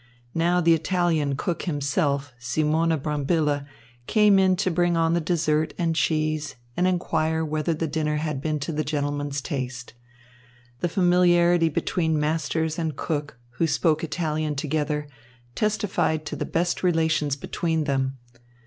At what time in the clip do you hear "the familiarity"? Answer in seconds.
10.79-11.69